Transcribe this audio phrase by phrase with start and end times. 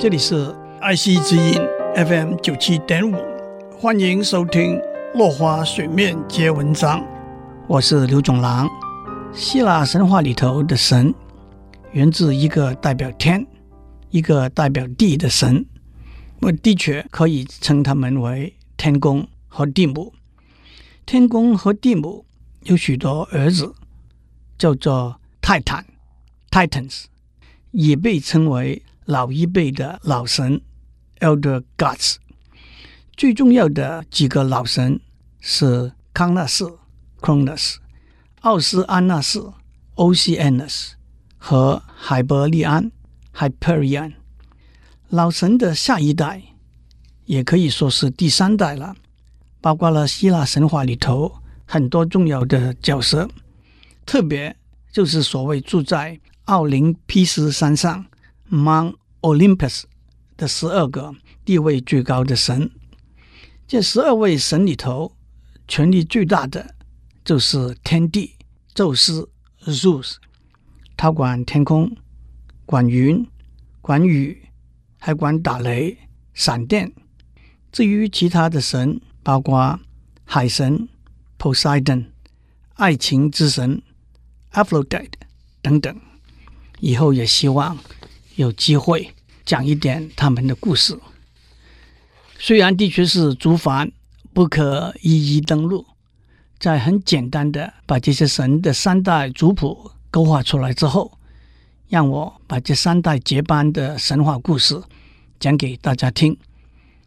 [0.00, 1.60] 这里是爱惜之音
[1.94, 3.14] FM 九七点五，
[3.78, 4.76] 欢迎收听
[5.12, 7.00] 《落花水面皆文章》，
[7.68, 8.66] 我是刘总郎。
[9.34, 11.14] 希腊神话里头的神，
[11.92, 13.46] 源自一个代表天、
[14.08, 15.66] 一个代表地的神，
[16.40, 20.14] 我的确可以称他们为天公和地母。
[21.04, 22.24] 天公和地母
[22.62, 23.74] 有许多儿子，
[24.56, 25.84] 叫做泰坦
[26.50, 27.04] （Titans），
[27.72, 30.60] 也被称为老一辈的老神
[31.18, 32.14] （Elder Gods）。
[33.16, 35.00] 最重要的几个老神
[35.40, 36.78] 是康纳斯
[37.20, 37.78] （Cronus）。
[38.42, 39.52] 奥斯安纳斯
[39.96, 40.92] （Oceanus）
[41.36, 42.92] 和海伯利安
[43.34, 44.12] （Hyperion），
[45.08, 46.42] 老神的下一代，
[47.24, 48.94] 也可以说是第三代了，
[49.60, 51.34] 包括了希腊神话里头
[51.66, 53.28] 很多重要的角色，
[54.06, 54.56] 特别
[54.92, 58.06] 就是所谓住在奥林匹斯山上
[58.50, 59.84] （Mount Olympus）
[60.36, 62.70] 的十二个地位最高的神。
[63.66, 65.16] 这十二位神里头，
[65.68, 66.74] 权力最大的。
[67.22, 68.34] 就是天帝
[68.74, 69.28] 宙斯
[69.66, 70.16] Zeus，
[70.96, 71.94] 他管天空，
[72.64, 73.24] 管云，
[73.82, 74.48] 管雨，
[74.98, 75.98] 还管打雷、
[76.32, 76.90] 闪电。
[77.70, 79.78] 至于其他的神，包括
[80.24, 80.88] 海神
[81.38, 82.06] Poseidon、
[82.74, 83.82] 爱情之神
[84.52, 85.12] Aphrodite
[85.60, 85.94] 等等，
[86.80, 87.76] 以后也希望
[88.40, 90.98] 有机会讲一点他们的故事。
[92.38, 93.92] 虽然的确是族繁，
[94.32, 95.86] 不可一一登录。
[96.58, 101.18] 在很简单的把这些神的三代族谱勾画出来之后，
[101.88, 104.82] 让我把这三代结班的神话故事
[105.38, 106.34] 讲给大家听。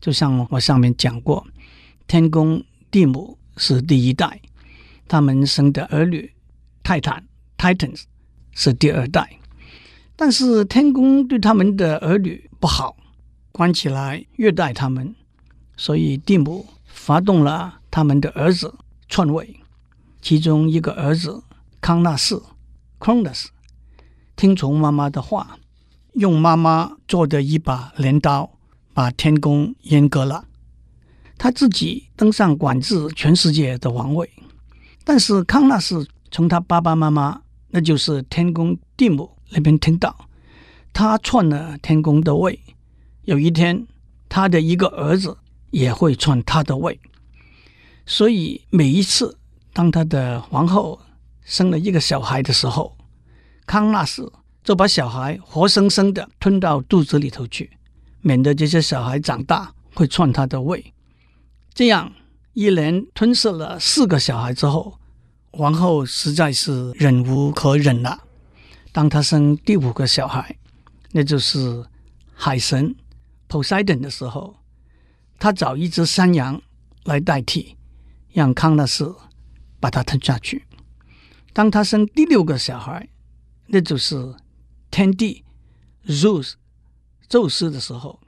[0.00, 1.44] 就像我上面讲过，
[2.06, 4.40] 天公地母是第一代，
[5.08, 6.32] 他们生的儿女
[6.84, 7.24] 泰坦
[7.58, 8.02] （Titans）
[8.52, 9.28] 是第二代。
[10.16, 12.96] 但是天公对他们的儿女不好，
[13.52, 15.14] 关起来虐待他们，
[15.76, 18.74] 所以地母发动了他们的儿子。
[19.08, 19.60] 篡位，
[20.20, 21.44] 其中一个儿子
[21.80, 22.42] 康纳斯
[22.98, 23.46] （Cronus）
[24.34, 25.58] 听从妈妈的话，
[26.14, 28.58] 用妈妈做的一把镰刀
[28.92, 30.46] 把天公阉割了。
[31.38, 34.28] 他自己登上管制全世界的王位。
[35.04, 40.28] 但是康纳斯从他爸爸妈妈，那就是天公地母那边听到，
[40.92, 42.60] 他篡了天宫的位。
[43.24, 43.86] 有一天，
[44.28, 45.36] 他的一个儿子
[45.70, 46.98] 也会篡他的位。
[48.04, 49.36] 所以每一次，
[49.72, 51.00] 当他的皇后
[51.44, 52.96] 生了一个小孩的时候，
[53.66, 57.70] 康纳斯就把小孩活生生的吞到肚子里头去，
[58.20, 60.92] 免得这些小孩长大会篡他的位。
[61.74, 62.12] 这样
[62.52, 64.98] 一连吞噬了四个小孩之后，
[65.50, 68.22] 皇后实在是忍无可忍了。
[68.96, 70.56] 当他生第五个小孩，
[71.12, 71.84] 那就是
[72.32, 72.96] 海神
[73.46, 74.56] Poseidon 的时候，
[75.38, 76.62] 他找一只山羊
[77.04, 77.76] 来代替。
[78.32, 79.14] 让康纳斯
[79.80, 80.64] 把他吞下去。
[81.52, 83.06] 当他生第六个小孩，
[83.66, 84.34] 那就是
[84.90, 85.44] 天帝
[86.06, 86.54] Zeus
[87.28, 88.18] 宙斯的时候，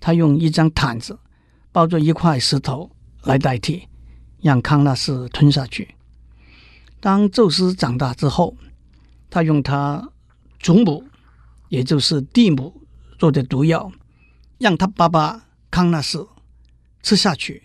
[0.00, 1.18] 他用一张毯子
[1.72, 2.90] 包着一块石头
[3.22, 3.88] 来代替，
[4.42, 5.94] 让康纳斯吞下去。
[7.00, 8.54] 当宙斯长大之后，
[9.34, 10.08] 他用他
[10.60, 11.02] 祖母，
[11.68, 12.86] 也就是地母
[13.18, 13.90] 做的毒药，
[14.58, 16.24] 让他爸爸康纳斯
[17.02, 17.60] 吃下去。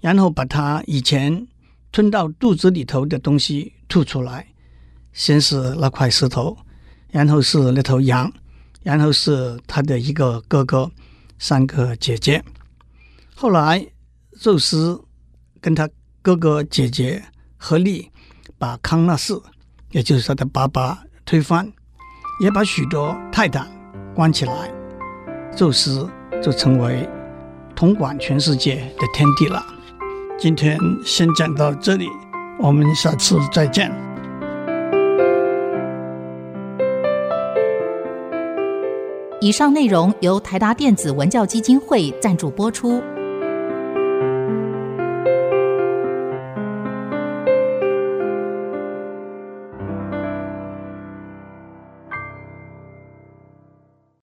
[0.00, 1.46] 然后把他以前
[1.92, 4.46] 吞到肚子里头的东西吐出来，
[5.12, 6.56] 先是那块石头，
[7.10, 8.32] 然后是那头羊，
[8.82, 10.90] 然后是他的一个哥哥，
[11.38, 12.42] 三个姐姐。
[13.34, 13.86] 后来
[14.40, 14.98] 宙斯
[15.60, 15.86] 跟他
[16.22, 17.22] 哥哥姐姐
[17.58, 18.10] 合力
[18.56, 19.42] 把康纳斯，
[19.90, 21.72] 也就是他的爸爸推翻，
[22.40, 23.66] 也把许多泰坦
[24.14, 24.70] 关起来，
[25.54, 26.08] 宙斯
[26.42, 27.08] 就成为
[27.74, 29.64] 统管全世界的天帝了。
[30.38, 32.08] 今天先讲到这里，
[32.58, 33.90] 我们下次再见。
[39.40, 43.02] 以上内容由台达电子文教基金会赞助播出。